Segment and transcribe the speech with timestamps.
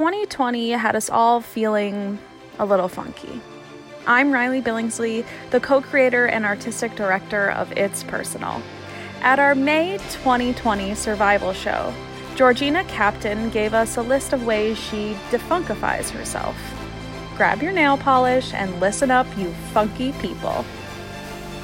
[0.00, 2.18] 2020 had us all feeling
[2.58, 3.38] a little funky.
[4.06, 8.62] I'm Riley Billingsley, the co creator and artistic director of It's Personal.
[9.20, 11.92] At our May 2020 survival show,
[12.34, 16.56] Georgina Captain gave us a list of ways she defunkifies herself.
[17.36, 20.64] Grab your nail polish and listen up, you funky people.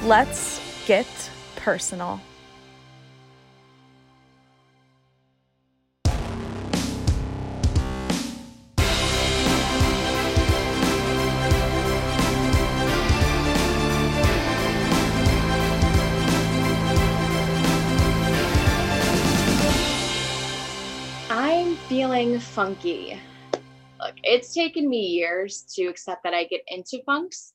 [0.03, 1.07] Let's get
[1.55, 2.21] personal.
[22.57, 23.15] Funky.
[24.01, 27.53] Look, it's taken me years to accept that I get into funks.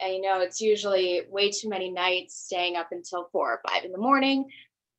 [0.00, 3.84] And you know, it's usually way too many nights staying up until four or five
[3.84, 4.50] in the morning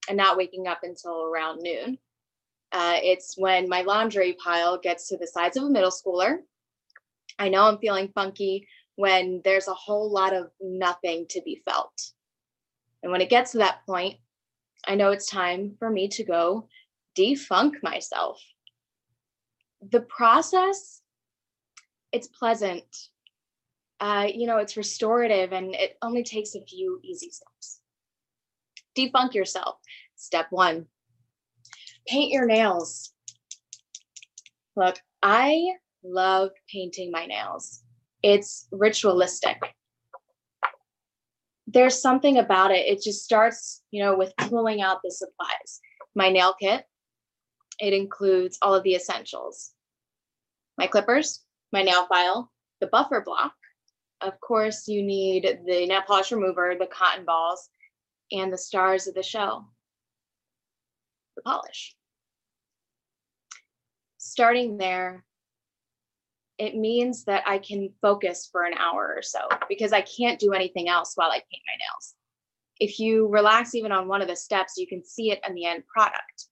[0.08, 1.98] and not waking up until around noon.
[2.72, 6.38] Uh, it's when my laundry pile gets to the size of a middle schooler.
[7.38, 12.14] I know I'm feeling funky when there's a whole lot of nothing to be felt.
[13.04, 14.16] And when it gets to that point,
[14.88, 16.70] I know it's time for me to go
[17.18, 18.42] defunk myself.
[19.82, 21.02] The process,
[22.12, 22.84] it's pleasant.
[24.00, 27.82] Uh, you know, it's restorative and it only takes a few easy steps.
[28.98, 29.76] Defunk yourself.
[30.16, 30.88] Step one
[32.10, 33.14] paint your nails.
[34.76, 37.84] Look, I love painting my nails,
[38.24, 39.58] it's ritualistic.
[41.68, 42.88] There's something about it.
[42.88, 45.82] It just starts, you know, with pulling out the supplies.
[46.16, 46.84] My nail kit,
[47.80, 49.72] it includes all of the essentials
[50.78, 52.50] my clippers, my nail file,
[52.80, 53.54] the buffer block.
[54.22, 57.70] Of course, you need the nail polish remover, the cotton balls,
[58.32, 59.66] and the stars of the show,
[61.36, 61.96] the polish.
[64.18, 65.26] Starting there,
[66.58, 70.54] it means that I can focus for an hour or so because I can't do
[70.54, 72.16] anything else while I paint my nails.
[72.80, 75.66] If you relax even on one of the steps, you can see it in the
[75.66, 76.49] end product.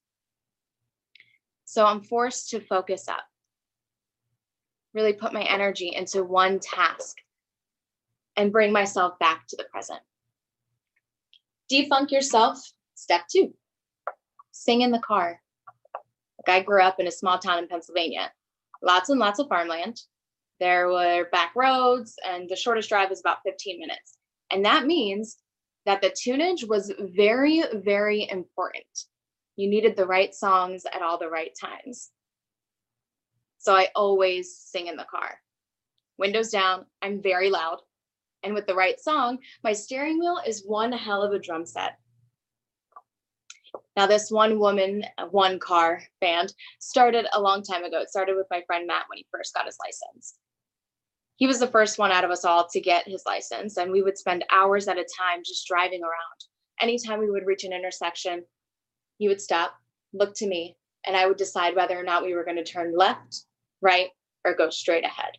[1.67, 3.25] So I'm forced to focus up,
[4.93, 7.17] really put my energy into one task
[8.37, 9.99] and bring myself back to the present.
[11.69, 12.57] Defunk yourself.
[12.95, 13.53] Step two
[14.53, 15.41] sing in the car.
[16.39, 18.31] Like I grew up in a small town in Pennsylvania,
[18.81, 19.99] lots and lots of farmland.
[20.61, 24.17] There were back roads, and the shortest drive was about 15 minutes.
[24.51, 25.37] And that means
[25.85, 28.85] that the tunage was very, very important
[29.57, 32.11] you needed the right songs at all the right times.
[33.57, 35.39] So I always sing in the car.
[36.17, 37.79] Windows down, I'm very loud.
[38.43, 41.97] And with the right song, my steering wheel is one hell of a drum set.
[43.97, 47.99] Now, this one woman, uh, one car band started a long time ago.
[47.99, 50.35] It started with my friend Matt when he first got his license.
[51.37, 54.03] He was the first one out of us all to get his license, and we
[54.03, 56.45] would spend hours at a time just driving around.
[56.79, 58.43] Anytime we would reach an intersection,
[59.17, 59.73] he would stop,
[60.13, 62.95] look to me, and I would decide whether or not we were going to turn
[62.95, 63.45] left,
[63.81, 64.09] right,
[64.45, 65.31] or go straight ahead.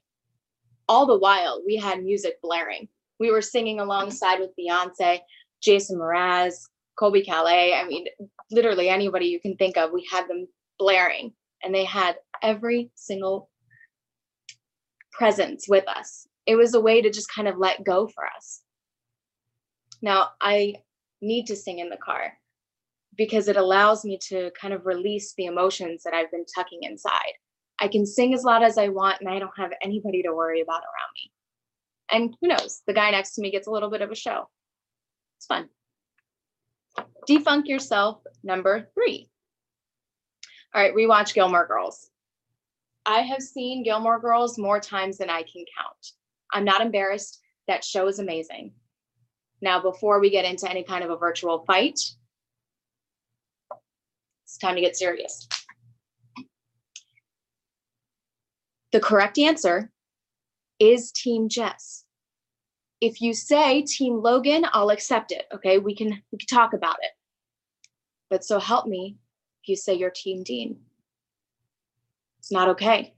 [0.89, 2.89] All the while, we had music blaring.
[3.21, 5.21] We were singing alongside with Beyonce,
[5.63, 6.55] Jason Mraz,
[6.99, 7.79] Colbie Caillat.
[7.79, 8.07] I mean,
[8.51, 13.51] literally anybody you can think of, we had them blaring, and they had every single
[15.13, 16.27] presence with us.
[16.47, 18.63] It was a way to just kind of let go for us.
[20.01, 20.77] Now, I
[21.21, 22.38] need to sing in the car
[23.19, 27.35] because it allows me to kind of release the emotions that I've been tucking inside.
[27.81, 30.61] I can sing as loud as I want and I don't have anybody to worry
[30.61, 31.33] about around me.
[32.11, 34.49] And who knows, the guy next to me gets a little bit of a show.
[35.37, 35.69] It's fun.
[37.29, 39.29] Defunk yourself, number three.
[40.75, 42.11] All right, rewatch Gilmore Girls.
[43.05, 46.13] I have seen Gilmore Girls more times than I can count.
[46.53, 47.41] I'm not embarrassed.
[47.67, 48.73] That show is amazing.
[49.61, 51.99] Now, before we get into any kind of a virtual fight,
[54.49, 55.47] it's time to get serious.
[58.93, 59.91] The correct answer
[60.79, 62.07] is Team Jess.
[63.03, 65.45] If you say Team Logan, I'll accept it.
[65.53, 67.11] Okay, we can we can talk about it.
[68.31, 69.19] But so help me
[69.63, 70.79] if you say you're Team Dean.
[72.39, 73.13] It's not okay.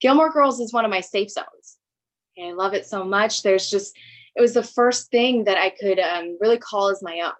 [0.00, 1.78] Gilmore Girls is one of my safe zones.
[2.38, 3.42] Okay, I love it so much.
[3.42, 3.96] There's just,
[4.36, 7.32] it was the first thing that I could um, really call as my own.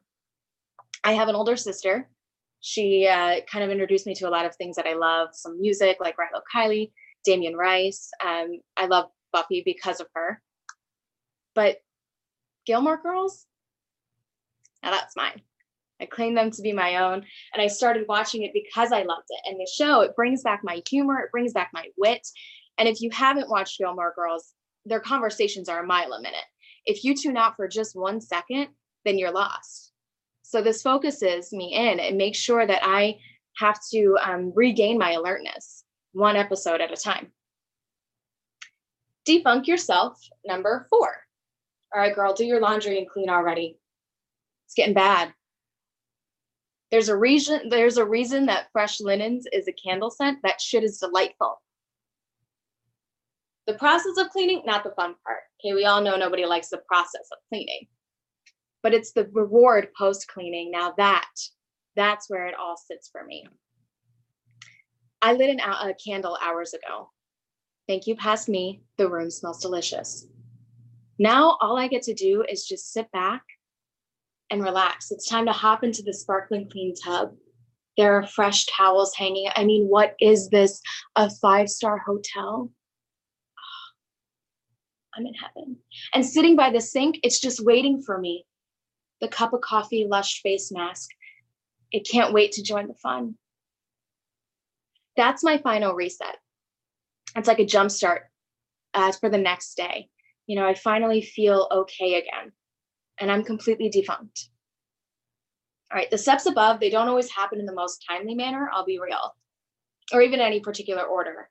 [1.05, 2.09] I have an older sister.
[2.61, 5.61] She uh, kind of introduced me to a lot of things that I love, some
[5.61, 6.93] music like Rilo Kiley,
[7.25, 8.11] Damien Rice.
[8.25, 10.43] Um, I love Buffy because of her.
[11.55, 11.79] But
[12.67, 13.47] Gilmore Girls,
[14.83, 15.41] now that's mine.
[16.01, 17.25] I claim them to be my own.
[17.55, 19.41] And I started watching it because I loved it.
[19.47, 22.27] And the show, it brings back my humor, it brings back my wit.
[22.79, 24.55] And if you haven't watched Gilmore Girls,
[24.87, 26.45] their conversations are a mile a minute.
[26.87, 28.69] If you tune out for just one second,
[29.05, 29.90] then you're lost.
[30.51, 33.19] So this focuses me in and makes sure that I
[33.59, 37.29] have to um, regain my alertness one episode at a time.
[39.25, 41.15] Defunk yourself, number four.
[41.95, 43.79] All right, girl, do your laundry and clean already.
[44.67, 45.33] It's getting bad.
[46.91, 50.39] There's a reason there's a reason that fresh linens is a candle scent.
[50.43, 51.63] That shit is delightful.
[53.69, 55.43] The process of cleaning, not the fun part.
[55.65, 57.87] Okay, we all know nobody likes the process of cleaning.
[58.83, 60.71] But it's the reward post cleaning.
[60.71, 61.29] Now that
[61.97, 63.47] that's where it all sits for me.
[65.23, 67.11] I lit an, a candle hours ago.
[67.87, 68.83] Thank you, past me.
[68.97, 70.27] The room smells delicious.
[71.19, 73.43] Now all I get to do is just sit back
[74.51, 75.11] and relax.
[75.11, 77.35] It's time to hop into the sparkling clean tub.
[77.97, 79.49] There are fresh towels hanging.
[79.55, 80.81] I mean, what is this?
[81.17, 82.71] A five star hotel?
[83.59, 83.91] Oh,
[85.17, 85.77] I'm in heaven.
[86.15, 88.47] And sitting by the sink, it's just waiting for me.
[89.21, 91.11] The cup of coffee, lush face mask.
[91.93, 93.37] It can't wait to join the fun.
[95.17, 96.37] That's my final reset.
[97.37, 98.23] It's like a jump start
[98.95, 100.09] uh, for the next day.
[100.47, 102.53] You know, I finally feel okay again
[103.19, 104.49] and I'm completely defunct.
[105.93, 108.85] All right, the steps above, they don't always happen in the most timely manner, I'll
[108.85, 109.35] be real,
[110.13, 111.51] or even any particular order,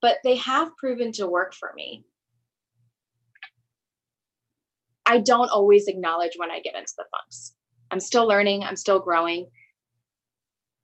[0.00, 2.04] but they have proven to work for me.
[5.10, 7.56] I don't always acknowledge when I get into the funks.
[7.90, 9.48] I'm still learning, I'm still growing,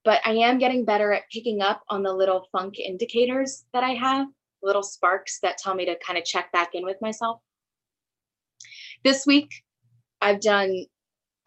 [0.04, 3.90] but I am getting better at picking up on the little funk indicators that I
[3.90, 4.26] have,
[4.64, 7.40] little sparks that tell me to kind of check back in with myself.
[9.04, 9.62] This week,
[10.20, 10.86] I've done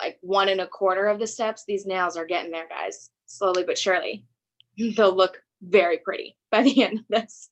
[0.02, 1.66] like one and a quarter of the steps.
[1.68, 4.24] These nails are getting there, guys, slowly but surely.
[4.78, 7.50] They'll look very pretty by the end of this.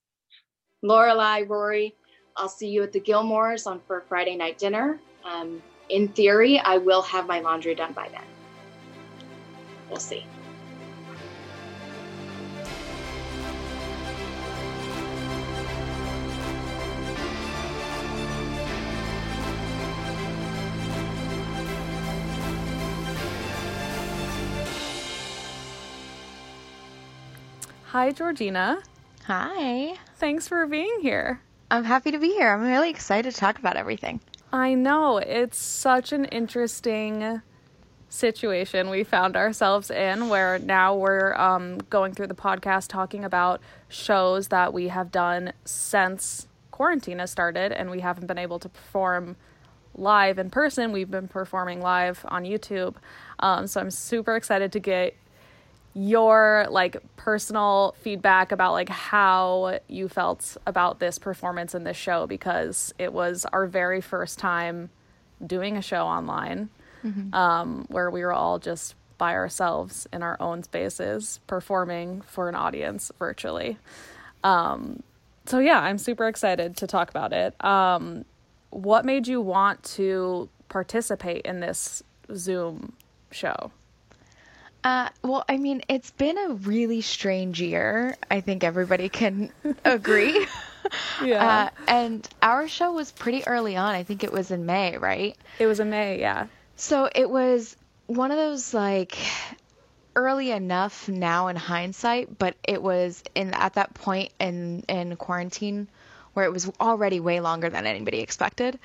[0.86, 1.96] Lorelai, Rory,
[2.38, 5.02] I'll see you at the Gilmores on for Friday night dinner.
[5.28, 8.22] Um, in theory, I will have my laundry done by then.
[9.90, 10.26] We'll see.
[27.88, 28.84] Hi, Georgina.
[29.26, 29.96] Hi.
[30.18, 31.42] Thanks for being here.
[31.72, 32.52] I'm happy to be here.
[32.52, 34.20] I'm really excited to talk about everything.
[34.58, 35.20] I know.
[35.20, 37.44] It's such an interesting
[38.10, 43.62] situation we found ourselves in where now we're um, going through the podcast talking about
[43.88, 48.68] shows that we have done since quarantine has started and we haven't been able to
[48.68, 49.36] perform
[49.94, 50.92] live in person.
[50.92, 52.96] We've been performing live on YouTube.
[53.38, 55.16] Um, so I'm super excited to get
[55.98, 62.28] your like personal feedback about like how you felt about this performance in this show
[62.28, 64.92] because it was our very first time
[65.44, 66.70] doing a show online
[67.04, 67.34] mm-hmm.
[67.34, 72.54] um, where we were all just by ourselves in our own spaces performing for an
[72.54, 73.80] audience virtually.
[74.44, 75.02] Um,
[75.48, 77.66] so yeah i'm super excited to talk about it.
[77.66, 78.24] Um,
[78.70, 82.04] what made you want to participate in this
[82.36, 82.94] zoom
[83.32, 83.72] show
[84.88, 88.16] uh, well, I mean, it's been a really strange year.
[88.32, 89.52] I think everybody can
[89.86, 90.48] agree.
[91.22, 91.46] yeah.
[91.46, 93.96] Uh, and our show was pretty early on.
[93.96, 95.36] I think it was in May, right?
[95.60, 96.48] It was in May, yeah.
[96.78, 99.18] So it was one of those like
[100.16, 105.90] early enough now in hindsight, but it was in at that point in in quarantine
[106.34, 108.80] where it was already way longer than anybody expected.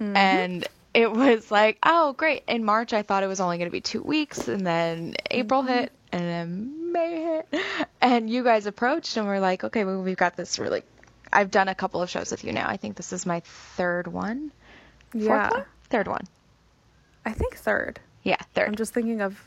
[0.00, 0.16] Mm-hmm.
[0.16, 2.42] And it was like, oh, great.
[2.48, 5.62] In March, I thought it was only going to be two weeks, and then April
[5.62, 5.72] mm-hmm.
[5.72, 7.62] hit, and then May hit,
[8.00, 10.82] and you guys approached, and we're like, okay, well, we've got this really.
[11.32, 12.68] I've done a couple of shows with you now.
[12.68, 14.50] I think this is my third one.
[15.12, 15.50] Fourth yeah.
[15.50, 15.64] One?
[15.88, 16.24] Third one.
[17.24, 18.00] I think third.
[18.24, 18.68] Yeah, third.
[18.68, 19.40] I'm just thinking of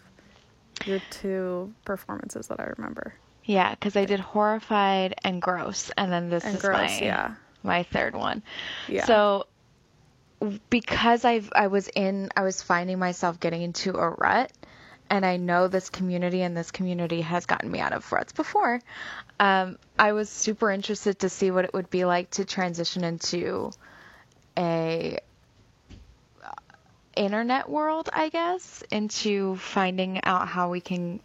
[0.85, 3.13] your two performances that I remember.
[3.45, 7.35] Yeah, because I did horrified and gross, and then this and is gross, my yeah.
[7.63, 8.41] my third one.
[8.87, 9.05] Yeah.
[9.05, 9.47] So
[10.69, 14.51] because I've I was in I was finding myself getting into a rut
[15.09, 18.81] and I know this community and this community has gotten me out of ruts before.
[19.39, 23.71] Um, I was super interested to see what it would be like to transition into
[24.57, 25.19] a
[26.43, 26.51] uh,
[27.15, 31.19] internet world, I guess, into finding out how we can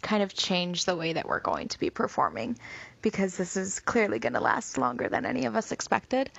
[0.00, 2.56] kind of change the way that we're going to be performing
[3.02, 6.30] because this is clearly going to last longer than any of us expected.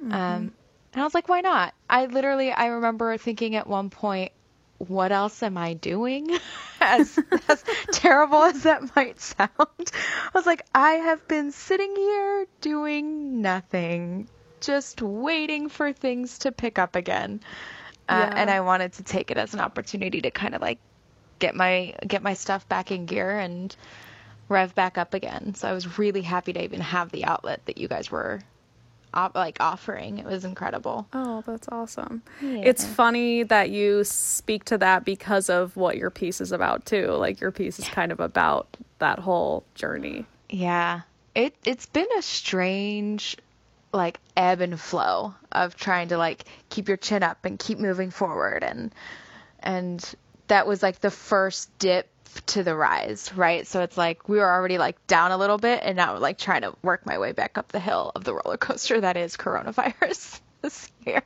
[0.00, 0.12] Mm-hmm.
[0.12, 0.52] Um,
[0.92, 1.74] and I was like, why not?
[1.88, 4.32] I literally, I remember thinking at one point,
[4.78, 6.28] what else am I doing?
[6.80, 7.18] as
[7.48, 9.50] as terrible as that might sound.
[9.58, 14.28] I was like, I have been sitting here doing nothing,
[14.60, 17.40] just waiting for things to pick up again.
[18.08, 20.78] Uh, and I wanted to take it as an opportunity to kind of like
[21.38, 23.74] get my get my stuff back in gear and
[24.48, 25.54] rev back up again.
[25.54, 28.40] So I was really happy to even have the outlet that you guys were
[29.14, 30.18] op- like offering.
[30.18, 31.06] It was incredible.
[31.12, 32.22] Oh, that's awesome.
[32.40, 32.62] Yeah.
[32.64, 37.08] It's funny that you speak to that because of what your piece is about too.
[37.12, 40.26] Like your piece is kind of about that whole journey.
[40.48, 41.02] Yeah.
[41.34, 43.36] It it's been a strange
[43.92, 48.10] like ebb and flow of trying to like keep your chin up and keep moving
[48.10, 48.94] forward and
[49.60, 50.14] and
[50.48, 52.08] that was like the first dip
[52.46, 53.66] to the rise, right?
[53.66, 56.62] So it's like we were already like down a little bit and now like trying
[56.62, 60.40] to work my way back up the hill of the roller coaster that is coronavirus
[60.62, 61.22] this year.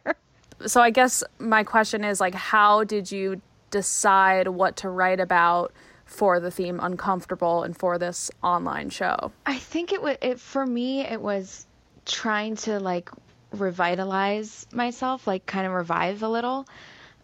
[0.66, 3.40] So I guess my question is like how did you
[3.70, 5.72] decide what to write about
[6.04, 9.32] for the theme uncomfortable and for this online show?
[9.46, 11.66] I think it was it for me it was
[12.04, 13.10] trying to like
[13.52, 16.66] revitalize myself, like kind of revive a little.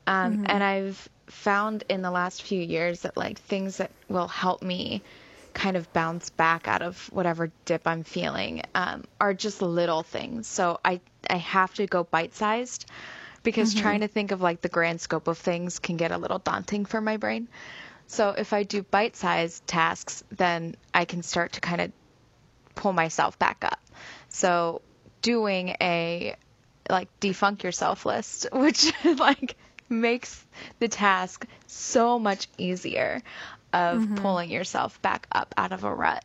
[0.06, 0.44] Um, mm-hmm.
[0.48, 5.02] and I've found in the last few years that like things that will help me
[5.54, 10.46] kind of bounce back out of whatever dip I'm feeling um, are just little things.
[10.46, 12.86] So I I have to go bite sized
[13.42, 13.82] because mm-hmm.
[13.82, 16.84] trying to think of like the grand scope of things can get a little daunting
[16.84, 17.48] for my brain.
[18.06, 21.92] So if I do bite sized tasks, then I can start to kind of
[22.74, 23.80] pull myself back up.
[24.28, 24.82] So
[25.22, 26.36] doing a
[26.88, 29.56] like defunk yourself list, which like
[29.88, 30.44] makes
[30.78, 33.22] the task so much easier
[33.72, 34.14] of mm-hmm.
[34.16, 36.24] pulling yourself back up out of a rut.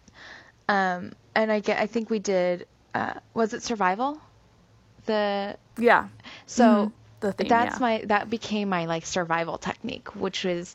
[0.69, 4.19] Um, and I get, I think we did, uh, was it survival?
[5.05, 6.07] The, yeah.
[6.45, 6.89] So mm-hmm.
[7.19, 7.79] the thing, that's yeah.
[7.79, 10.73] my, that became my like survival technique, which was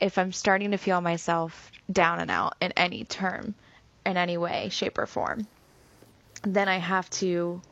[0.00, 3.54] if I'm starting to feel myself down and out in any term,
[4.04, 5.46] in any way, shape or form,
[6.42, 7.62] then I have to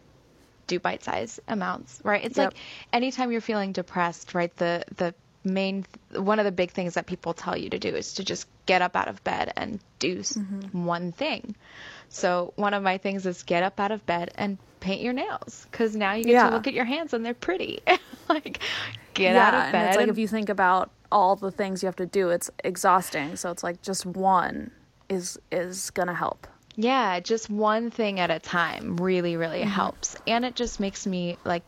[0.66, 2.24] do bite size amounts, right?
[2.24, 2.52] It's yep.
[2.52, 4.54] like anytime you're feeling depressed, right?
[4.56, 5.14] The the
[5.44, 8.46] main one of the big things that people tell you to do is to just
[8.66, 10.84] get up out of bed and do mm-hmm.
[10.84, 11.56] one thing.
[12.08, 15.66] So one of my things is get up out of bed and paint your nails
[15.70, 16.50] because now you get yeah.
[16.50, 17.80] to look at your hands and they're pretty.
[18.28, 18.60] like
[19.14, 19.74] get yeah, out of bed.
[19.74, 22.50] And it's like if you think about all the things you have to do, it's
[22.64, 23.36] exhausting.
[23.36, 24.70] So it's like just one
[25.08, 26.46] is is gonna help.
[26.74, 29.68] Yeah, just one thing at a time really, really mm-hmm.
[29.68, 30.16] helps.
[30.26, 31.62] And it just makes me like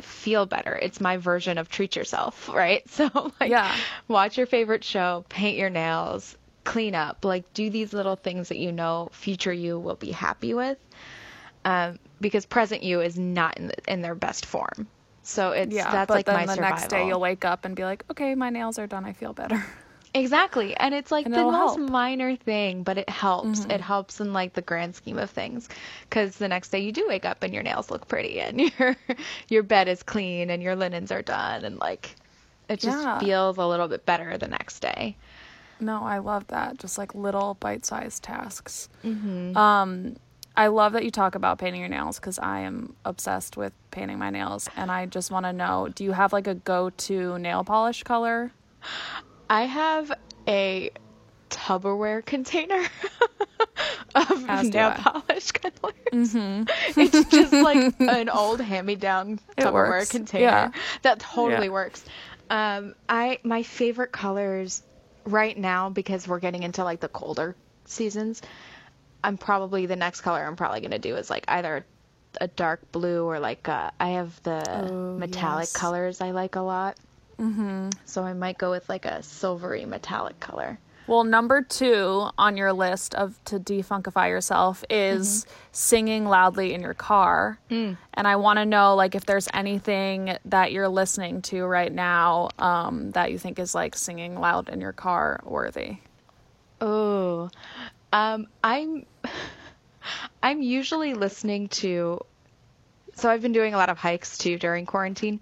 [0.00, 0.74] feel better.
[0.74, 2.88] It's my version of treat yourself, right?
[2.90, 3.10] So
[3.40, 3.74] like yeah.
[4.08, 8.58] watch your favorite show, paint your nails, clean up, like do these little things that
[8.58, 10.78] you know future you will be happy with.
[11.64, 14.88] Um, because present you is not in the, in their best form.
[15.22, 16.76] So it's yeah, that's but like then my the survival.
[16.76, 19.04] next day you'll wake up and be like, okay, my nails are done.
[19.04, 19.64] I feel better.
[20.14, 20.76] Exactly.
[20.76, 21.90] And it's like and the most help.
[21.90, 23.60] minor thing, but it helps.
[23.60, 23.70] Mm-hmm.
[23.70, 25.68] It helps in like the grand scheme of things
[26.10, 28.96] cuz the next day you do wake up and your nails look pretty and your
[29.48, 32.14] your bed is clean and your linens are done and like
[32.68, 33.18] it just yeah.
[33.18, 35.16] feels a little bit better the next day.
[35.80, 36.78] No, I love that.
[36.78, 38.88] Just like little bite-sized tasks.
[39.04, 39.56] Mm-hmm.
[39.56, 40.16] Um
[40.54, 44.18] I love that you talk about painting your nails because I am obsessed with painting
[44.18, 44.68] my nails.
[44.76, 48.02] And I just want to know do you have like a go to nail polish
[48.02, 48.52] color?
[49.52, 50.10] I have
[50.48, 50.92] a
[51.50, 52.82] Tupperware container
[54.14, 55.92] of As nail polish colors.
[56.10, 56.62] Mm-hmm.
[56.98, 60.10] it's just like an old hand-me-down Tupperware works.
[60.10, 60.70] container yeah.
[61.02, 61.72] that totally yeah.
[61.72, 62.02] works.
[62.48, 64.82] Um, I my favorite colors
[65.26, 67.54] right now because we're getting into like the colder
[67.84, 68.40] seasons.
[69.22, 71.84] I'm probably the next color I'm probably gonna do is like either
[72.40, 75.76] a dark blue or like uh, I have the oh, metallic yes.
[75.76, 76.96] colors I like a lot.
[77.42, 77.90] Mm-hmm.
[78.04, 80.78] So I might go with like a silvery metallic color.
[81.08, 85.54] Well, number two on your list of to defunkify yourself is mm-hmm.
[85.72, 87.58] singing loudly in your car.
[87.70, 87.96] Mm.
[88.14, 92.50] And I want to know, like, if there's anything that you're listening to right now
[92.58, 95.96] um, that you think is like singing loud in your car worthy.
[96.80, 97.50] Oh,
[98.12, 99.04] um, I'm
[100.42, 102.20] I'm usually listening to.
[103.14, 105.40] So I've been doing a lot of hikes too during quarantine.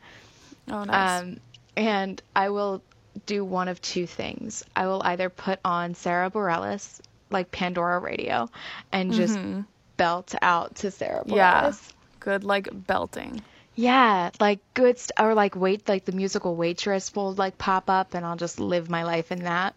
[0.71, 1.23] Oh, nice.
[1.23, 1.41] Um,
[1.81, 2.83] and I will
[3.25, 4.63] do one of two things.
[4.77, 8.51] I will either put on Sara Bareilles, like Pandora Radio,
[8.93, 9.63] and just mm-hmm.
[9.97, 11.35] belt out to Sara Bareilles.
[11.35, 11.73] Yeah,
[12.21, 13.43] good like belting.
[13.75, 18.13] Yeah, like good st- or like wait like the musical waitress will like pop up
[18.13, 19.75] and I'll just live my life in that.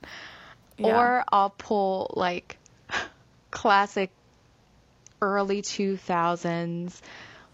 [0.77, 0.87] Yeah.
[0.87, 2.57] Or I'll pull like
[3.49, 4.11] classic
[5.21, 6.99] early 2000s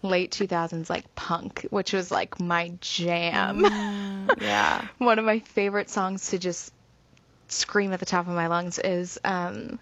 [0.02, 3.62] late 2000s like punk, which was like my jam.
[3.62, 4.82] Mm, yeah.
[4.98, 6.72] One of my favorite songs to just
[7.48, 9.78] scream at the top of my lungs is um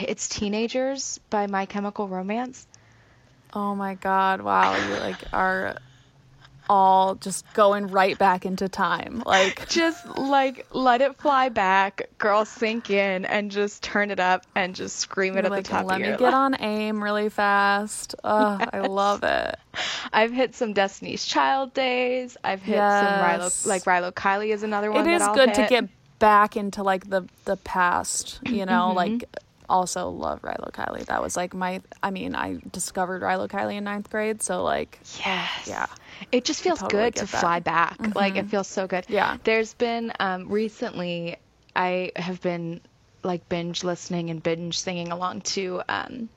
[0.00, 2.66] it's Teenagers by My Chemical Romance.
[3.52, 5.76] Oh my god, wow, you like are
[6.72, 9.22] all just going right back into time.
[9.26, 14.46] Like just like let it fly back, girl sink in and just turn it up
[14.54, 18.14] and just scream it at like, the top let me get on AIM really fast.
[18.24, 18.70] Oh, yes.
[18.72, 19.56] I love it.
[20.14, 22.38] I've hit some Destiny's Child days.
[22.42, 23.06] I've hit yes.
[23.06, 25.06] some Rilo like Rilo Kiley is another one.
[25.06, 25.56] It is good hit.
[25.56, 28.96] to get back into like the the past, you know, mm-hmm.
[28.96, 29.24] like
[29.72, 31.06] also love Rilo Kiley.
[31.06, 34.42] That was like my, I mean, I discovered Rilo Kiley in ninth grade.
[34.42, 35.66] So, like, yes.
[35.66, 35.86] Yeah.
[36.30, 37.40] It just feels totally good to that.
[37.40, 37.98] fly back.
[37.98, 38.12] Mm-hmm.
[38.14, 39.06] Like, it feels so good.
[39.08, 39.38] Yeah.
[39.42, 41.36] There's been, um, recently,
[41.74, 42.82] I have been
[43.24, 46.28] like binge listening and binge singing along to, um,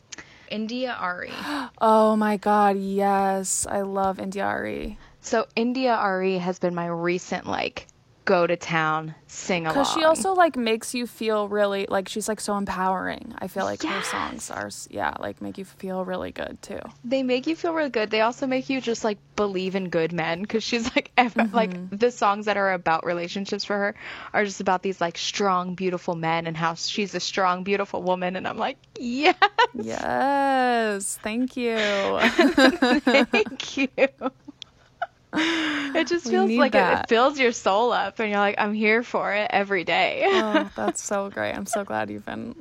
[0.49, 1.33] India.Arie.
[1.81, 2.77] oh my God.
[2.77, 3.67] Yes.
[3.69, 4.97] I love India.Arie.
[5.19, 7.87] So, India.Arie has been my recent, like,
[8.25, 9.75] go to town, sing along.
[9.75, 13.33] Because she also like makes you feel really like she's like so empowering.
[13.37, 13.93] I feel like yes.
[13.93, 16.79] her songs are yeah like make you feel really good too.
[17.03, 18.09] They make you feel really good.
[18.09, 21.55] They also make you just like believe in good men because she's like ever, mm-hmm.
[21.55, 23.95] like the songs that are about relationships for her
[24.33, 28.35] are just about these like strong beautiful men and how she's a strong beautiful woman
[28.35, 29.35] and I'm like yes
[29.73, 31.77] yes thank you
[32.19, 33.87] thank you
[35.95, 39.03] it just feels like it, it, fills your soul up, and you're like, I'm here
[39.03, 40.23] for it every day.
[40.25, 41.53] oh, that's so great!
[41.53, 42.55] I'm so glad you've been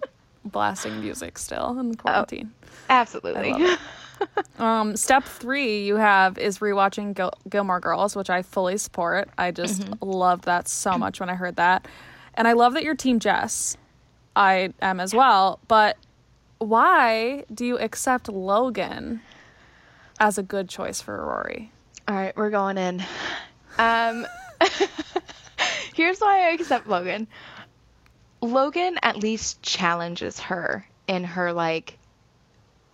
[0.45, 2.52] blasting music still in quarantine.
[2.62, 3.76] Oh, absolutely.
[4.59, 9.28] um, step three you have is rewatching Gil- Gilmore Girls, which I fully support.
[9.38, 10.09] I just mm-hmm.
[10.09, 11.87] loved that so much when I heard that,
[12.35, 13.76] and I love that you're Team Jess.
[14.37, 15.97] I am as well, but
[16.59, 19.21] why do you accept Logan
[20.19, 21.71] as a good choice for Rory?
[22.06, 23.02] All right, we're going in.
[23.78, 24.26] Um,
[25.94, 27.26] here's why I accept Logan.
[28.42, 31.99] Logan at least challenges her in her like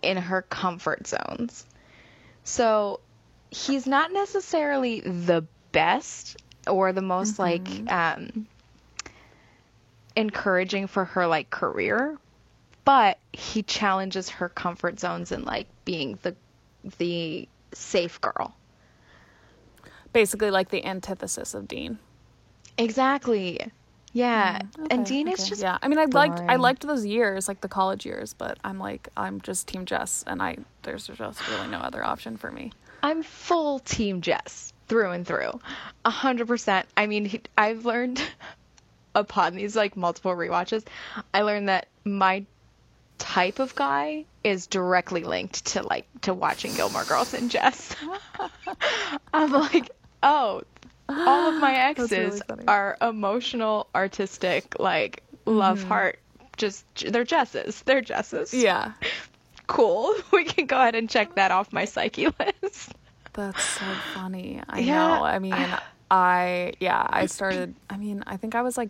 [0.01, 1.65] in her comfort zones.
[2.45, 3.01] So
[3.49, 7.85] he's not necessarily the best or the most mm-hmm.
[7.87, 8.47] like um
[10.15, 12.17] encouraging for her like career,
[12.85, 16.33] but he challenges her comfort zones in like being the
[16.97, 18.55] the safe girl
[20.13, 21.99] basically like the antithesis of Dean.
[22.77, 23.59] Exactly.
[24.13, 24.59] Yeah.
[24.59, 25.33] Mm, okay, and Dean okay.
[25.33, 25.77] is just Yeah.
[25.81, 29.09] I mean I liked I liked those years, like the college years, but I'm like
[29.15, 32.71] I'm just team Jess and I there's just really no other option for me.
[33.03, 35.59] I'm full team Jess through and through.
[36.05, 36.87] A hundred percent.
[36.97, 38.21] I mean he, I've learned
[39.15, 40.83] upon these like multiple re-watches,
[41.33, 42.45] I learned that my
[43.17, 47.95] type of guy is directly linked to like to watching Gilmore Girls and Jess.
[49.33, 49.91] I'm like,
[50.23, 50.61] oh,
[51.09, 55.87] all of my exes really are emotional, artistic, like love mm-hmm.
[55.87, 56.19] heart.
[56.57, 57.81] Just they're Jesses.
[57.83, 58.53] They're Jesses.
[58.53, 58.93] Yeah.
[59.67, 60.13] Cool.
[60.33, 62.27] We can go ahead and check that off my psyche
[62.63, 62.93] list.
[63.31, 64.61] That's so funny.
[64.67, 64.95] I yeah.
[64.95, 65.23] know.
[65.23, 65.55] I mean,
[66.09, 68.89] I yeah, I started I mean, I think I was like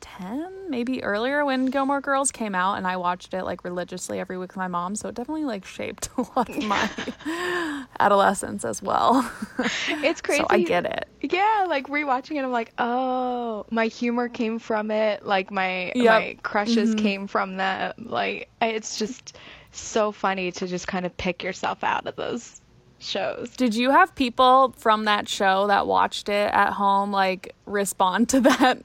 [0.00, 4.38] 10 maybe earlier when Gilmore Girls came out and I watched it like religiously every
[4.38, 8.82] week with my mom so it definitely like shaped a lot of my adolescence as
[8.82, 9.30] well.
[10.02, 10.40] It's crazy.
[10.40, 11.08] so I get it.
[11.20, 15.26] Yeah, like rewatching it I'm like, "Oh, my humor came from it.
[15.26, 16.22] Like my yep.
[16.22, 17.04] my crushes mm-hmm.
[17.04, 19.36] came from that." Like it's just
[19.72, 22.60] so funny to just kind of pick yourself out of those
[23.00, 23.50] shows.
[23.56, 28.40] Did you have people from that show that watched it at home like respond to
[28.42, 28.78] that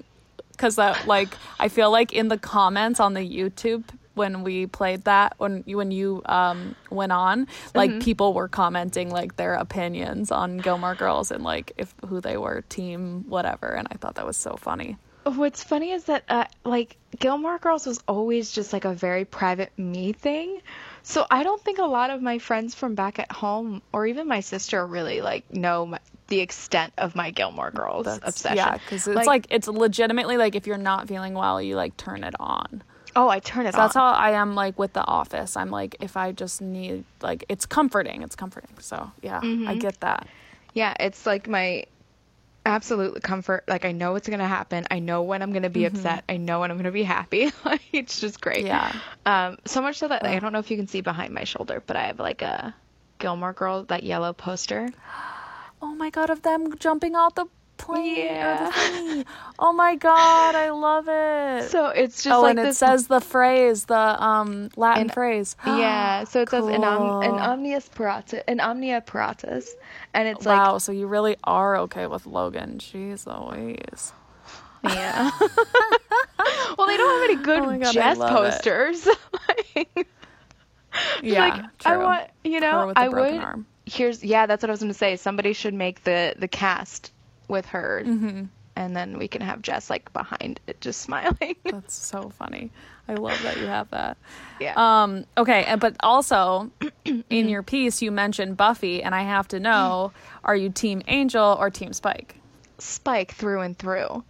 [0.56, 3.84] because that like I feel like in the comments on the YouTube
[4.16, 8.00] when we played that when you when you um went on like mm-hmm.
[8.00, 12.64] people were commenting like their opinions on Gilmore Girls and like if who they were
[12.70, 14.98] team whatever and I thought that was so funny.
[15.24, 19.72] What's funny is that uh, like Gilmore Girls was always just like a very private
[19.78, 20.62] me thing.
[21.02, 24.28] So I don't think a lot of my friends from back at home or even
[24.28, 28.58] my sister really like know my, the extent of my Gilmore Girls That's, obsession.
[28.58, 31.96] Yeah, because it's like, like, it's legitimately like if you're not feeling well, you like
[31.98, 32.84] turn it on.
[33.16, 33.84] Oh, I turn it so on.
[33.86, 35.56] That's how I am like with The Office.
[35.56, 38.24] I'm like if I just need like it's comforting.
[38.24, 38.76] It's comforting.
[38.80, 39.68] So yeah, mm-hmm.
[39.68, 40.28] I get that.
[40.74, 41.86] Yeah, it's like my
[42.66, 43.64] absolute comfort.
[43.68, 44.86] Like I know what's gonna happen.
[44.92, 45.96] I know when I'm gonna be mm-hmm.
[45.96, 46.24] upset.
[46.28, 47.52] I know when I'm gonna be happy.
[47.94, 48.66] it's just great.
[48.66, 48.94] Yeah.
[49.26, 49.58] Um.
[49.66, 51.82] So much so that like, I don't know if you can see behind my shoulder,
[51.86, 52.76] but I have like a
[53.20, 54.90] Gilmore Girl that yellow poster
[55.86, 57.46] oh my god, of them jumping out the
[57.78, 59.24] plane yeah.
[59.60, 61.70] Oh my god, I love it.
[61.70, 62.78] So it's just oh, like and this...
[62.78, 65.56] it says the phrase, the um Latin an, phrase.
[65.66, 66.68] yeah, so it cool.
[66.68, 69.70] says an, om- an omnius paratus, an omnia paratus,
[70.14, 70.78] and it's wow, like wow.
[70.80, 72.80] So you really are okay with Logan?
[72.80, 74.12] Jeez Louise.
[74.84, 75.32] Yeah.
[76.78, 79.08] well, they don't have any good oh God, Jess posters.
[79.76, 80.08] like,
[81.22, 81.66] yeah, like.
[81.86, 83.34] I want, you know, I would.
[83.36, 83.66] Arm.
[83.86, 85.16] Here's yeah, that's what I was going to say.
[85.16, 87.12] Somebody should make the the cast
[87.48, 88.46] with her, mm-hmm.
[88.76, 91.56] and then we can have Jess like behind it, just smiling.
[91.64, 92.72] that's so funny.
[93.08, 94.18] I love that you have that.
[94.60, 94.74] Yeah.
[94.76, 95.26] Um.
[95.38, 96.72] Okay, but also
[97.30, 100.12] in your piece you mentioned Buffy, and I have to know:
[100.44, 102.36] Are you Team Angel or Team Spike?
[102.80, 104.24] Spike through and through.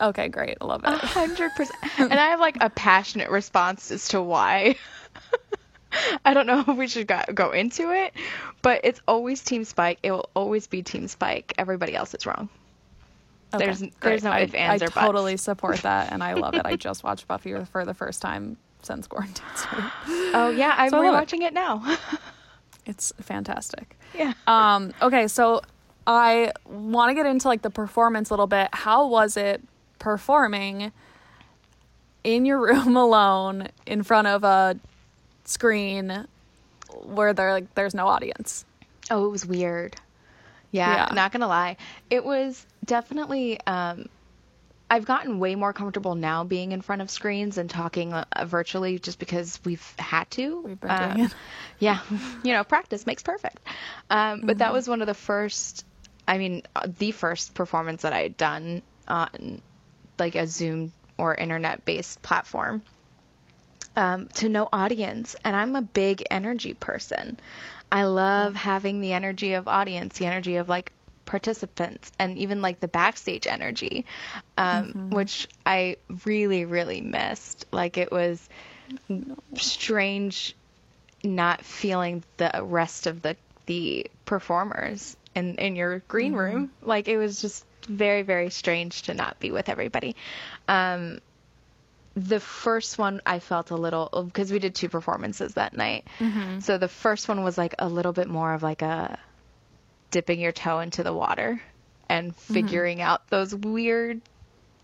[0.00, 0.56] Okay, great.
[0.60, 0.88] I love it.
[0.88, 1.78] Hundred percent.
[1.98, 4.76] And I have like a passionate response as to why.
[6.24, 8.12] I don't know if we should go, go into it,
[8.62, 9.98] but it's always Team Spike.
[10.02, 11.52] It will always be Team Spike.
[11.58, 12.48] Everybody else is wrong.
[13.52, 14.00] Okay, there's great.
[14.00, 16.62] there's no ifs, ands, I, I totally support that, and I love it.
[16.64, 19.44] I just watched Buffy for the first time since quarantine.
[20.34, 21.46] oh yeah, I'm so rewatching it.
[21.46, 21.98] it now.
[22.86, 23.98] it's fantastic.
[24.16, 24.34] Yeah.
[24.46, 24.92] Um.
[25.02, 25.62] Okay, so
[26.06, 28.68] I want to get into like the performance a little bit.
[28.72, 29.62] How was it
[29.98, 30.92] performing
[32.24, 34.78] in your room alone in front of a
[35.50, 36.26] screen
[37.04, 38.64] where there like there's no audience.
[39.10, 39.96] Oh, it was weird.
[40.70, 41.14] Yeah, yeah.
[41.14, 41.76] not gonna lie,
[42.08, 43.58] it was definitely.
[43.66, 44.08] Um,
[44.92, 48.98] I've gotten way more comfortable now being in front of screens and talking uh, virtually,
[48.98, 50.62] just because we've had to.
[50.62, 51.34] We've been um, doing it.
[51.78, 52.00] Yeah,
[52.44, 53.58] you know, practice makes perfect.
[54.10, 54.58] Um, but mm-hmm.
[54.58, 55.86] that was one of the first.
[56.26, 59.62] I mean, uh, the first performance that I had done on
[60.18, 62.82] like a Zoom or internet based platform
[64.00, 65.36] um, to no audience.
[65.44, 67.38] And I'm a big energy person.
[67.92, 70.90] I love having the energy of audience, the energy of like
[71.26, 74.06] participants, and even like the backstage energy,
[74.56, 75.10] um, mm-hmm.
[75.10, 77.66] which I really, really missed.
[77.72, 78.48] Like it was
[79.56, 80.56] strange
[81.22, 83.36] not feeling the rest of the
[83.66, 86.40] the performers in in your green mm-hmm.
[86.40, 86.70] room.
[86.80, 90.16] Like it was just very, very strange to not be with everybody.
[90.68, 91.20] Um,
[92.14, 96.06] the first one I felt a little because we did two performances that night.
[96.18, 96.60] Mm-hmm.
[96.60, 99.18] So the first one was like a little bit more of like a
[100.10, 101.62] dipping your toe into the water
[102.08, 102.54] and mm-hmm.
[102.54, 103.08] figuring mm-hmm.
[103.08, 104.20] out those weird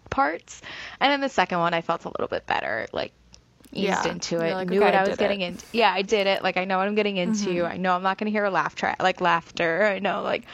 [0.08, 0.62] parts.
[1.00, 3.12] And then the second one I felt a little bit better, like
[3.72, 4.08] eased yeah.
[4.08, 5.64] into it, like, knew okay, what I, I was getting into.
[5.72, 6.44] Yeah, I did it.
[6.44, 7.50] Like I know what I'm getting into.
[7.50, 7.72] Mm-hmm.
[7.72, 9.84] I know I'm not going to hear a laugh track like laughter.
[9.84, 10.44] I know like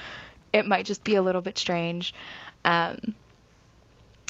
[0.54, 2.14] it might just be a little bit strange.
[2.64, 3.14] Um,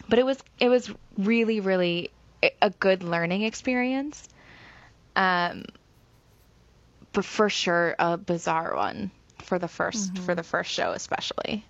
[0.09, 2.11] but it was it was really really
[2.61, 4.29] a good learning experience.
[5.17, 5.65] Um,
[7.13, 10.25] but for sure a bizarre one for the 1st mm-hmm.
[10.25, 11.65] for the first show especially.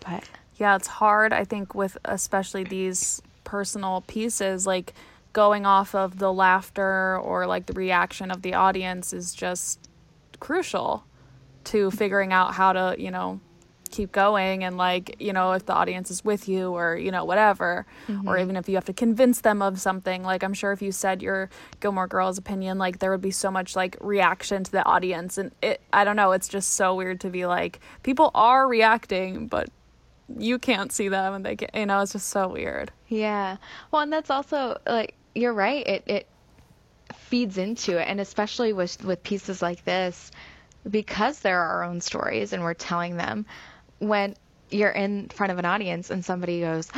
[0.00, 0.24] But
[0.56, 4.94] yeah, it's hard I think with especially these personal pieces like
[5.32, 9.88] going off of the laughter or like the reaction of the audience is just
[10.38, 11.04] crucial
[11.64, 13.40] to figuring out how to, you know,
[13.90, 17.24] keep going and like you know if the audience is with you or you know
[17.24, 18.28] whatever mm-hmm.
[18.28, 20.92] or even if you have to convince them of something like i'm sure if you
[20.92, 21.50] said your
[21.80, 25.38] gilmore girls opinion like there would be so much like reaction to the audience.
[25.38, 29.46] And it i don't know it's just so weird to be like people are reacting
[29.46, 29.68] but
[30.38, 32.92] you can't see them and they get you know it's just so weird.
[33.08, 33.56] Yeah.
[33.90, 35.86] Well and that's also like you're right.
[35.86, 36.26] It it
[37.14, 38.04] feeds into it.
[38.04, 40.30] And especially with with pieces like this
[40.88, 43.46] because they're our own stories and we're telling them
[44.00, 44.34] when
[44.70, 46.88] you're in front of an audience and somebody goes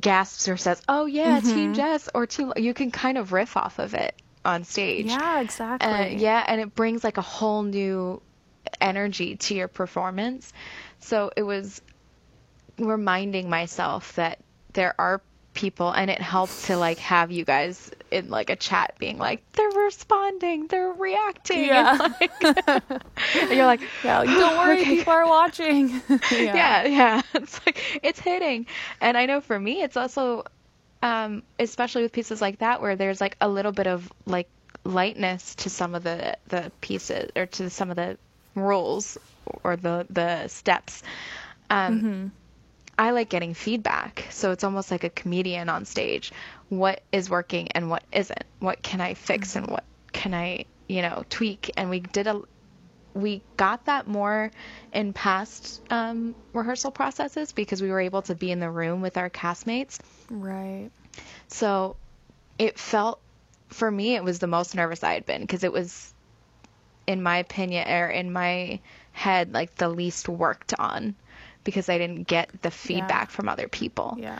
[0.00, 1.54] gasps or says, "Oh yeah, mm-hmm.
[1.54, 5.06] Team Jess," or "Team," you can kind of riff off of it on stage.
[5.06, 5.88] Yeah, exactly.
[5.88, 8.20] Uh, yeah, and it brings like a whole new
[8.80, 10.52] energy to your performance.
[11.00, 11.82] So it was
[12.78, 14.40] reminding myself that
[14.72, 15.20] there are
[15.52, 19.42] people and it helped to like have you guys in like a chat being like
[19.52, 21.98] they're responding they're reacting yeah.
[22.00, 22.44] and, like,
[23.42, 24.96] and you're like yeah don't worry okay.
[24.96, 26.00] people are watching.
[26.30, 26.54] Yeah.
[26.54, 27.22] yeah yeah.
[27.34, 28.66] It's like it's hitting.
[29.00, 30.44] And i know for me it's also
[31.02, 34.48] um especially with pieces like that where there's like a little bit of like
[34.84, 38.16] lightness to some of the the pieces or to some of the
[38.54, 39.18] rules
[39.64, 41.02] or the the steps.
[41.68, 42.26] Um mm-hmm
[42.98, 44.26] I like getting feedback.
[44.30, 46.32] So it's almost like a comedian on stage.
[46.68, 48.44] What is working and what isn't?
[48.60, 49.64] What can I fix mm-hmm.
[49.64, 51.70] and what can I, you know, tweak?
[51.76, 52.42] And we did a
[53.14, 54.50] we got that more
[54.92, 59.16] in past um, rehearsal processes because we were able to be in the room with
[59.16, 60.00] our castmates.
[60.28, 60.90] Right.
[61.46, 61.96] So
[62.58, 63.20] it felt
[63.68, 66.12] for me it was the most nervous I had been because it was
[67.06, 68.80] in my opinion or in my
[69.12, 71.14] head like the least worked on
[71.64, 73.36] because I didn't get the feedback yeah.
[73.36, 74.16] from other people.
[74.18, 74.38] Yeah.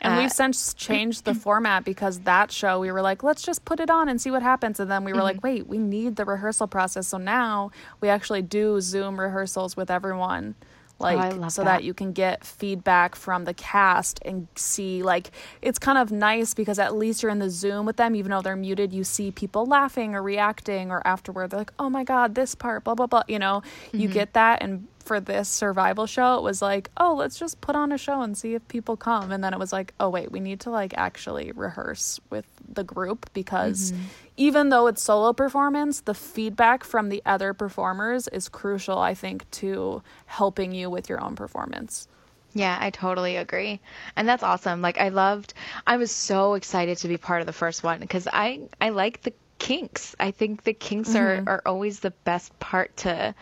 [0.00, 3.64] And uh, we've since changed the format because that show we were like, let's just
[3.64, 4.78] put it on and see what happens.
[4.78, 5.24] And then we were mm-hmm.
[5.24, 7.08] like, wait, we need the rehearsal process.
[7.08, 10.54] So now we actually do Zoom rehearsals with everyone
[11.00, 11.78] like oh, so that.
[11.78, 11.84] that.
[11.84, 15.30] you can get feedback from the cast and see like
[15.62, 18.42] it's kind of nice because at least you're in the zoom with them even though
[18.42, 22.34] they're muted you see people laughing or reacting or afterward they're like oh my god
[22.34, 23.98] this part blah blah blah you know mm-hmm.
[23.98, 27.74] you get that and for this survival show, it was like, oh, let's just put
[27.74, 29.32] on a show and see if people come.
[29.32, 32.84] And then it was like, oh, wait, we need to like actually rehearse with the
[32.84, 34.02] group because mm-hmm.
[34.36, 39.50] even though it's solo performance, the feedback from the other performers is crucial, I think,
[39.52, 42.06] to helping you with your own performance.
[42.52, 43.80] Yeah, I totally agree.
[44.14, 44.82] And that's awesome.
[44.82, 45.54] Like I loved
[45.86, 49.22] I was so excited to be part of the first one because I I like
[49.22, 50.14] the kinks.
[50.20, 51.48] I think the kinks mm-hmm.
[51.48, 53.34] are are always the best part to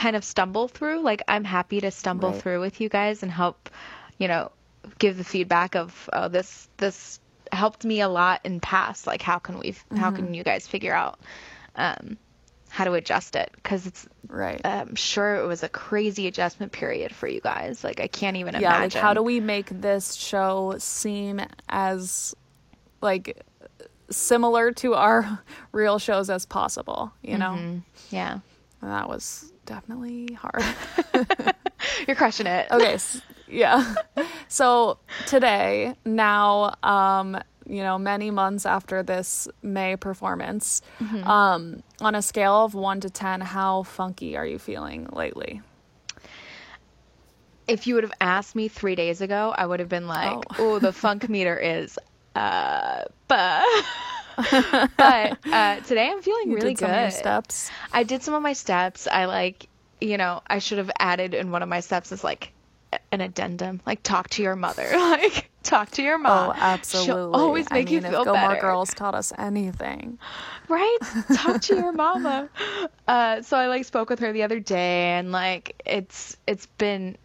[0.00, 1.02] kind of stumble through.
[1.02, 2.40] Like I'm happy to stumble right.
[2.40, 3.68] through with you guys and help,
[4.18, 4.50] you know,
[4.98, 7.20] give the feedback of oh this this
[7.52, 9.06] helped me a lot in past.
[9.06, 9.96] Like how can we mm-hmm.
[9.96, 10.34] how can mm-hmm.
[10.34, 11.20] you guys figure out
[11.76, 12.16] um,
[12.70, 14.60] how to adjust it because it's right.
[14.64, 17.84] I'm sure it was a crazy adjustment period for you guys.
[17.84, 18.96] Like I can't even yeah, imagine.
[18.96, 22.34] Like how do we make this show seem as
[23.02, 23.44] like
[24.08, 27.12] similar to our real shows as possible?
[27.20, 27.50] You know?
[27.50, 27.78] Mm-hmm.
[28.16, 28.38] Yeah.
[28.82, 30.64] And that was definitely hard.
[32.06, 32.68] You're crushing it.
[32.72, 32.98] okay.
[32.98, 33.94] So, yeah.
[34.48, 41.22] So today, now, um, you know, many months after this May performance, mm-hmm.
[41.22, 45.62] um, on a scale of one to 10, how funky are you feeling lately?
[47.68, 50.80] If you would have asked me three days ago, I would have been like, oh,
[50.80, 51.96] the funk meter is,
[52.34, 53.84] uh, but.
[54.96, 57.12] but uh, today I'm feeling you really good.
[57.12, 57.70] steps.
[57.92, 59.06] I did some of my steps.
[59.06, 59.68] I like,
[60.00, 62.52] you know, I should have added in one of my steps is like
[63.12, 66.50] an addendum, like talk to your mother, like talk to your mom.
[66.50, 67.06] Oh, absolutely.
[67.06, 68.38] She'll always make I mean, you feel if better.
[68.38, 70.18] Gilmore Girls taught us anything,
[70.68, 70.98] right?
[71.34, 72.48] Talk to your mama.
[73.06, 77.16] Uh, so I like spoke with her the other day, and like it's it's been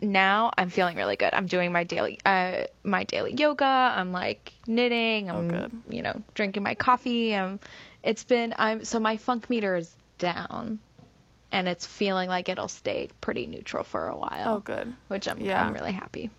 [0.00, 1.32] now I'm feeling really good.
[1.32, 3.64] I'm doing my daily uh my daily yoga.
[3.64, 5.30] I'm like knitting.
[5.30, 7.34] I'm oh, you know drinking my coffee.
[7.34, 7.60] Um,
[8.02, 10.78] it's been I'm so my funk meter is down,
[11.52, 14.56] and it's feeling like it'll stay pretty neutral for a while.
[14.56, 14.94] Oh, good.
[15.08, 15.64] Which I'm yeah.
[15.64, 16.30] I'm really happy.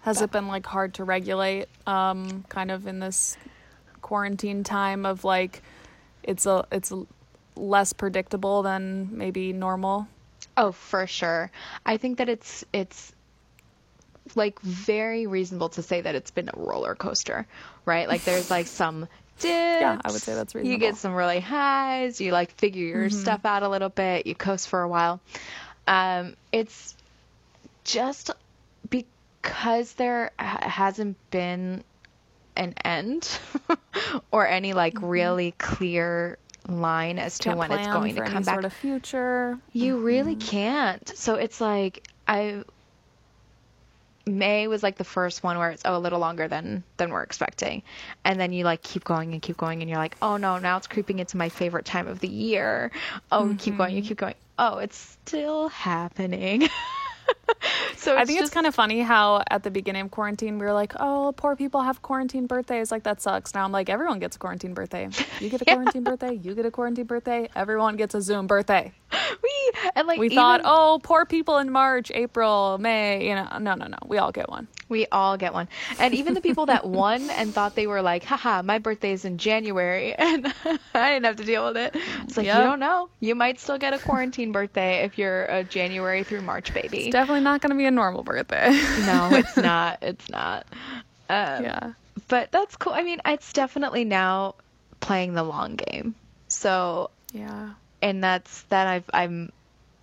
[0.00, 0.24] Has but.
[0.24, 1.66] it been like hard to regulate?
[1.86, 3.36] Um, kind of in this
[4.02, 5.62] quarantine time of like,
[6.22, 6.92] it's a it's
[7.56, 10.08] less predictable than maybe normal.
[10.56, 11.50] Oh, for sure.
[11.84, 13.12] I think that it's it's
[14.34, 17.46] like very reasonable to say that it's been a roller coaster,
[17.84, 18.08] right?
[18.08, 19.80] Like there's like some dips.
[19.80, 20.72] Yeah, I would say that's reasonable.
[20.72, 22.20] You get some really highs.
[22.20, 23.18] You like figure your mm-hmm.
[23.18, 24.26] stuff out a little bit.
[24.26, 25.20] You coast for a while.
[25.86, 26.94] Um, it's
[27.84, 28.30] just
[28.88, 31.84] because there hasn't been
[32.56, 33.38] an end
[34.30, 35.06] or any like mm-hmm.
[35.06, 36.38] really clear
[36.68, 38.54] line as to when it's going to come back.
[38.54, 39.58] Sort of future.
[39.72, 40.04] You mm-hmm.
[40.04, 41.06] really can't.
[41.16, 42.64] So it's like I
[44.26, 47.22] May was like the first one where it's oh a little longer than than we're
[47.22, 47.82] expecting,
[48.24, 50.76] and then you like keep going and keep going, and you're like oh no now
[50.78, 52.90] it's creeping into my favorite time of the year.
[53.30, 53.56] Oh mm-hmm.
[53.56, 54.34] keep going, you keep going.
[54.58, 56.68] Oh it's still happening.
[58.04, 58.48] so I think just...
[58.48, 61.56] it's kind of funny how at the beginning of quarantine we were like, "Oh, poor
[61.56, 62.90] people have quarantine birthdays.
[62.92, 65.08] Like that sucks." Now I'm like, everyone gets a quarantine birthday.
[65.40, 65.74] You get a yeah.
[65.74, 66.34] quarantine birthday.
[66.34, 67.48] You get a quarantine birthday.
[67.56, 68.92] Everyone gets a Zoom birthday.
[69.42, 70.36] We and like we even...
[70.36, 73.28] thought, oh, poor people in March, April, May.
[73.28, 73.98] You know, no, no, no.
[74.06, 74.68] We all get one.
[74.88, 75.68] We all get one.
[75.98, 79.24] And even the people that won and thought they were like, haha, my birthday is
[79.24, 80.52] in January and
[80.94, 81.96] I didn't have to deal with it.
[82.22, 82.58] It's like, yep.
[82.58, 83.08] you don't know.
[83.20, 87.06] You might still get a quarantine birthday if you're a January through March baby.
[87.06, 88.70] It's definitely not going to be a normal birthday.
[89.06, 89.98] no, it's not.
[90.02, 90.66] It's not.
[91.28, 91.92] Um, yeah.
[92.28, 92.92] But that's cool.
[92.92, 94.54] I mean, it's definitely now
[95.00, 96.14] playing the long game.
[96.48, 97.70] So, yeah.
[98.02, 99.50] And that's that I've I'm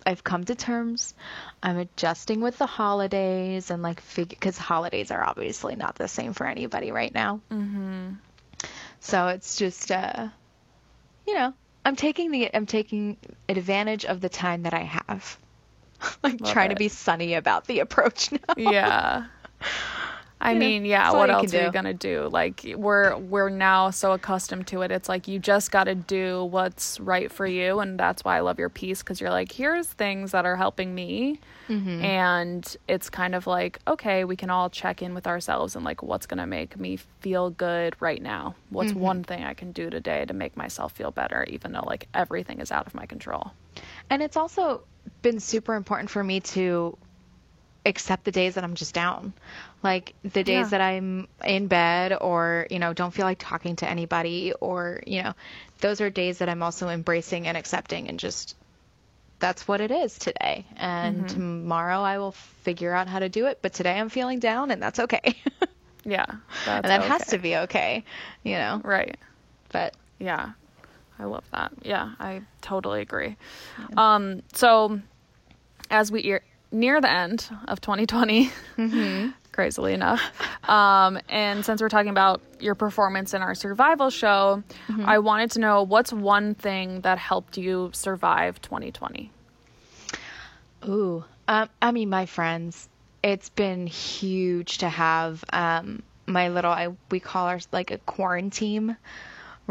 [0.04, 1.14] I've come to terms.
[1.62, 6.32] I'm adjusting with the holidays and like figure because holidays are obviously not the same
[6.32, 7.40] for anybody right now.
[7.50, 8.14] Mm-hmm.
[9.00, 10.28] So it's just, uh,
[11.26, 13.16] you know, I'm taking the I'm taking
[13.48, 15.38] advantage of the time that I have.
[16.22, 16.74] like Love trying it.
[16.74, 18.54] to be sunny about the approach now.
[18.56, 19.26] Yeah.
[20.42, 22.28] I yeah, mean, yeah, what else are you gonna do?
[22.28, 24.90] Like we're we're now so accustomed to it.
[24.90, 28.40] It's like you just got to do what's right for you, and that's why I
[28.40, 31.38] love your piece because you're like, here's things that are helping me,
[31.68, 32.04] mm-hmm.
[32.04, 36.02] and it's kind of like, okay, we can all check in with ourselves and like,
[36.02, 38.56] what's gonna make me feel good right now?
[38.70, 39.00] What's mm-hmm.
[39.00, 42.58] one thing I can do today to make myself feel better, even though like everything
[42.58, 43.52] is out of my control.
[44.10, 44.82] And it's also
[45.22, 46.96] been super important for me to
[47.84, 49.32] accept the days that I'm just down.
[49.82, 50.68] Like the days yeah.
[50.68, 55.22] that I'm in bed or, you know, don't feel like talking to anybody or, you
[55.22, 55.34] know,
[55.80, 58.56] those are days that I'm also embracing and accepting and just
[59.40, 60.64] that's what it is today.
[60.76, 61.26] And mm-hmm.
[61.26, 64.80] tomorrow I will figure out how to do it, but today I'm feeling down and
[64.80, 65.34] that's okay.
[66.04, 66.26] yeah.
[66.64, 67.08] That's and that okay.
[67.08, 68.04] has to be okay,
[68.44, 68.80] you know.
[68.84, 69.16] Right.
[69.70, 70.52] But yeah.
[71.18, 71.72] I love that.
[71.82, 73.36] Yeah, I totally agree.
[73.78, 74.14] Yeah.
[74.14, 75.00] Um so
[75.90, 76.40] as we
[76.72, 79.30] near the end of 2020, mm-hmm.
[79.52, 80.20] crazily enough.
[80.68, 85.04] Um, and since we're talking about your performance in our survival show, mm-hmm.
[85.04, 89.30] I wanted to know what's one thing that helped you survive 2020?
[90.88, 92.88] Ooh, um, I mean, my friends.
[93.22, 98.96] It's been huge to have um, my little, I, we call ours like a quaranteam,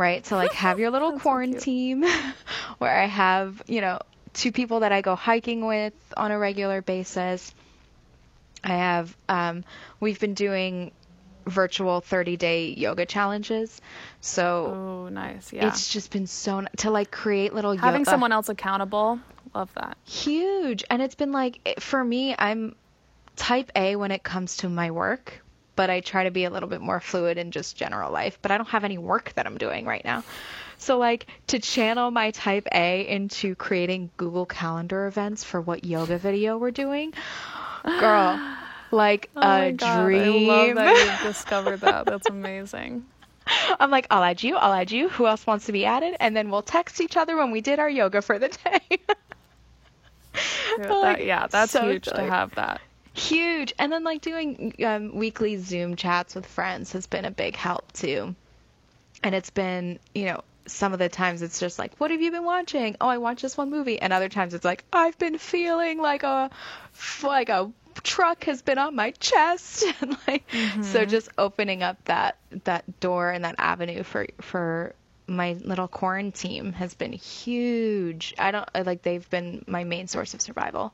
[0.01, 0.25] right?
[0.25, 2.33] So, like, have your little quaranteam so
[2.79, 3.99] where I have, you know,
[4.33, 7.53] two people that I go hiking with on a regular basis.
[8.63, 9.63] I have um,
[9.99, 10.91] we've been doing
[11.45, 13.81] virtual 30 day yoga challenges.
[14.19, 15.51] So Oh, nice.
[15.51, 15.67] Yeah.
[15.67, 17.85] It's just been so to like create little yoga.
[17.85, 18.11] having yoga.
[18.11, 19.19] someone else accountable.
[19.55, 19.97] Love that.
[20.05, 20.83] Huge.
[20.89, 22.75] And it's been like for me I'm
[23.35, 25.41] type A when it comes to my work,
[25.75, 28.51] but I try to be a little bit more fluid in just general life, but
[28.51, 30.23] I don't have any work that I'm doing right now.
[30.77, 36.17] So like to channel my type A into creating Google Calendar events for what yoga
[36.17, 37.13] video we're doing.
[37.83, 38.55] Girl,
[38.91, 40.49] like oh a God, dream.
[40.49, 42.05] I love that you discovered that.
[42.05, 43.05] That's amazing.
[43.79, 45.09] I'm like, I'll add you, I'll add you.
[45.09, 46.15] Who else wants to be added?
[46.19, 48.99] And then we'll text each other when we did our yoga for the day.
[50.79, 52.81] yeah, that, yeah, that's so huge to have that.
[53.13, 53.73] Huge.
[53.77, 57.91] And then like doing um, weekly Zoom chats with friends has been a big help
[57.91, 58.35] too.
[59.23, 62.31] And it's been, you know, some of the times it's just like, what have you
[62.31, 62.95] been watching?
[63.01, 64.01] Oh, I watched this one movie.
[64.01, 66.49] And other times it's like, I've been feeling like a
[67.23, 67.71] like a
[68.03, 70.81] truck has been on my chest and like mm-hmm.
[70.81, 74.95] so just opening up that that door and that avenue for for
[75.27, 78.33] my little quaranteam has been huge.
[78.37, 80.93] I don't like they've been my main source of survival.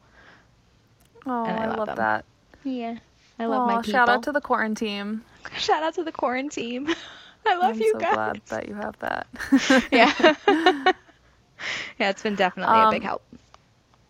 [1.27, 2.25] Oh, I, I, love, love that.
[2.63, 2.97] Yeah.
[3.39, 3.91] I love Aww, my people.
[3.99, 5.21] Shout out to the quaranteam.
[5.57, 6.93] Shout out to the quaranteam.
[7.45, 8.13] I love I'm you so guys.
[8.13, 9.27] glad that you have that.
[9.91, 10.13] yeah.
[11.99, 13.23] yeah, it's been definitely um, a big um, help.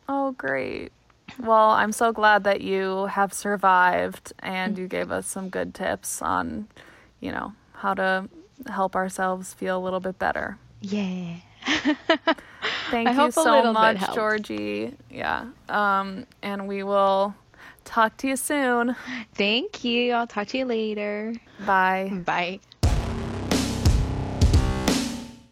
[0.10, 0.91] Oh, great.
[1.39, 6.21] Well, I'm so glad that you have survived and you gave us some good tips
[6.21, 6.67] on,
[7.19, 8.30] you know, how to
[8.67, 10.58] help ourselves feel a little bit better.
[10.82, 11.36] Yeah.
[12.89, 14.93] Thank I you so much, Georgie.
[15.10, 15.45] Yeah.
[15.69, 17.34] Um, and we will
[17.86, 18.95] talk to you soon.
[19.34, 20.13] Thank you.
[20.13, 21.34] I'll talk to you later.
[21.65, 22.12] Bye.
[22.26, 22.60] Bye.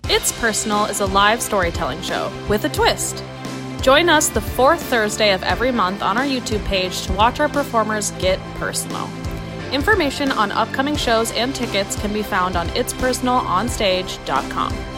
[0.08, 3.24] It's Personal is a live storytelling show with a twist.
[3.82, 7.50] Join us the fourth Thursday of every month on our YouTube page to watch our
[7.50, 9.10] performers get personal.
[9.72, 14.95] Information on upcoming shows and tickets can be found on itspersonalonstage.com.